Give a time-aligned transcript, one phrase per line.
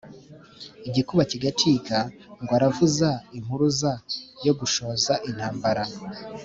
[0.87, 1.97] Igikuba kigacika,
[2.41, 3.91] Ngo aravuza impuruza
[4.45, 5.83] yo gushoza intambara